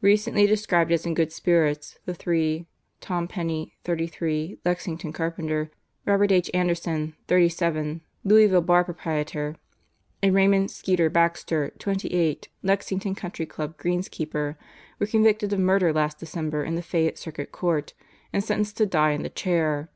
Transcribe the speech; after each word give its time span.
Recently 0.00 0.46
described 0.46 0.92
as 0.92 1.04
in 1.06 1.12
good 1.14 1.32
spirits, 1.32 1.98
the 2.04 2.14
three 2.14 2.66
Tom 3.00 3.26
Penney, 3.26 3.74
33, 3.82 4.58
Lexington 4.64 5.12
carpenter, 5.12 5.72
Robert 6.04 6.30
H. 6.30 6.48
Anderson, 6.54 7.16
37, 7.26 8.00
Louis 8.22 8.46
ville 8.46 8.60
bar 8.60 8.84
proprietor, 8.84 9.56
and 10.22 10.36
Raymond 10.36 10.70
'Skeeter' 10.70 11.10
Baxter, 11.10 11.72
28, 11.80 12.46
Lexing 12.62 13.00
ton 13.00 13.16
Country 13.16 13.44
Club 13.44 13.76
greenskeeper 13.76 14.54
were 15.00 15.06
convicted 15.08 15.52
of 15.52 15.58
murder 15.58 15.92
last 15.92 16.20
December 16.20 16.62
in 16.62 16.76
the 16.76 16.80
Fayette 16.80 17.18
Circuit 17.18 17.50
Court 17.50 17.92
and 18.32 18.44
sentenced 18.44 18.76
to 18.76 18.86
die 18.86 19.10
in 19.10 19.24
the 19.24 19.28
chair. 19.30 19.90